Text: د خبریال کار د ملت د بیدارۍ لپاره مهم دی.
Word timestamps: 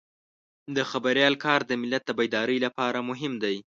د 0.75 0.77
خبریال 0.91 1.33
کار 1.45 1.59
د 1.65 1.71
ملت 1.81 2.03
د 2.05 2.11
بیدارۍ 2.19 2.57
لپاره 2.65 2.99
مهم 3.09 3.33
دی. 3.43 3.57